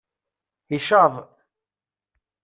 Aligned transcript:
Icaḍ! 0.75 1.15